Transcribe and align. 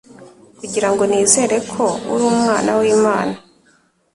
kugira 0.59 0.87
ngo 0.91 1.03
nizere 1.09 1.57
ko 1.71 1.83
uri 2.13 2.23
Umwana 2.33 2.71
w'Imana. 2.79 3.35